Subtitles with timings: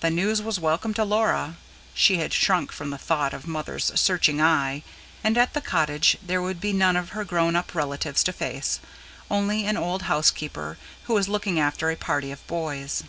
[0.00, 1.56] The news was welcome to Laura:
[1.94, 4.82] she had shrunk from the thought of Mother's searching eye.
[5.22, 8.80] And at the cottage there would be none of her grown up relatives to face;
[9.30, 13.04] only an old housekeeper, who was looking after a party of boys.